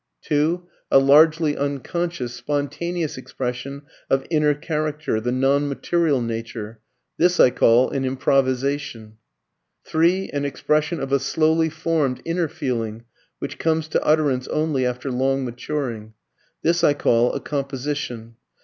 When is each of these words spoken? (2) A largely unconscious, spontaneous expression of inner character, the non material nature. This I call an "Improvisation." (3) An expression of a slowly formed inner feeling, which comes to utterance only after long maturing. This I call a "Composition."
(2) 0.23 0.63
A 0.89 0.97
largely 0.97 1.55
unconscious, 1.55 2.33
spontaneous 2.33 3.19
expression 3.19 3.83
of 4.09 4.25
inner 4.31 4.55
character, 4.55 5.21
the 5.21 5.31
non 5.31 5.69
material 5.69 6.19
nature. 6.23 6.79
This 7.17 7.39
I 7.39 7.51
call 7.51 7.91
an 7.91 8.03
"Improvisation." 8.03 9.17
(3) 9.85 10.29
An 10.33 10.43
expression 10.43 10.99
of 10.99 11.11
a 11.11 11.19
slowly 11.19 11.69
formed 11.69 12.19
inner 12.25 12.47
feeling, 12.47 13.03
which 13.37 13.59
comes 13.59 13.87
to 13.89 14.03
utterance 14.03 14.47
only 14.47 14.87
after 14.87 15.11
long 15.11 15.45
maturing. 15.45 16.15
This 16.63 16.83
I 16.83 16.95
call 16.95 17.33
a 17.33 17.39
"Composition." 17.39 18.37